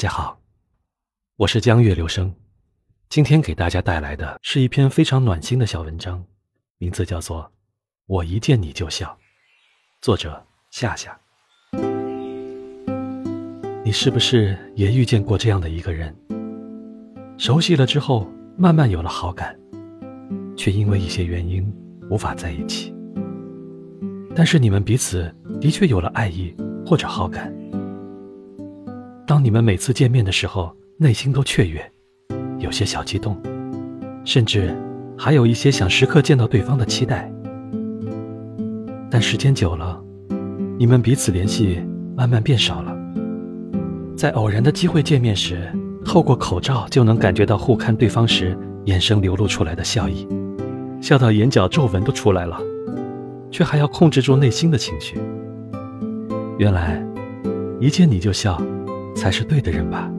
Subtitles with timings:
[0.00, 0.40] 大家好，
[1.36, 2.34] 我是江月流声，
[3.10, 6.24] 今天给大家带来的是一篇非常暖心的小文章，
[6.78, 7.42] 名字叫做
[8.06, 9.08] 《我一见你就笑》，
[10.00, 11.20] 作者夏夏。
[13.84, 16.16] 你是不是也遇见过这样的一个人？
[17.36, 18.26] 熟悉了之后，
[18.56, 19.54] 慢慢有了好感，
[20.56, 21.62] 却因为一些原因
[22.10, 22.90] 无法在一起。
[24.34, 25.30] 但是你们彼此
[25.60, 26.56] 的确有了爱意
[26.86, 27.54] 或者好感。
[29.30, 31.80] 当你们每次见面的时候，内心都雀跃，
[32.58, 33.40] 有些小激动，
[34.24, 34.76] 甚至
[35.16, 37.30] 还有一些想时刻见到对方的期待。
[39.08, 40.02] 但时间久了，
[40.76, 41.80] 你们彼此联系
[42.16, 42.92] 慢慢变少了。
[44.16, 45.72] 在偶然的机会见面时，
[46.04, 50.26] 透过口罩就能感觉到互看对方时眼神流露出来的笑意，
[51.00, 52.60] 笑到眼角皱纹都出来了，
[53.48, 55.20] 却还要控制住内心的情绪。
[56.58, 57.00] 原来，
[57.78, 58.60] 一见你就笑。
[59.20, 60.10] 才是对的人吧。